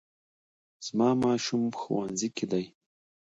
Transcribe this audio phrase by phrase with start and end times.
[0.85, 2.65] زما ماشوم ښوونځي کې دی